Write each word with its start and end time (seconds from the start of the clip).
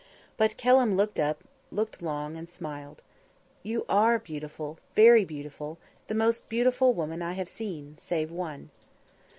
But 0.35 0.57
Kelham 0.57 0.97
looked 0.97 1.19
up, 1.19 1.43
looked 1.69 2.01
long, 2.01 2.35
and 2.35 2.49
smiled. 2.49 3.03
"You 3.61 3.85
are 3.87 4.17
beautiful 4.17 4.79
very 4.95 5.23
beautiful 5.25 5.77
the 6.07 6.15
most 6.15 6.49
beautiful 6.49 6.95
woman 6.95 7.21
I 7.21 7.33
have 7.33 7.47
seen 7.47 7.97
save 7.99 8.31
one." 8.31 8.71